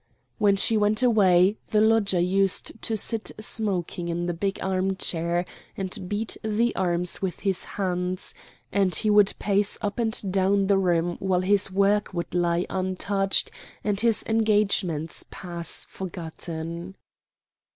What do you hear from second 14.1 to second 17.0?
engagements pass forgotten.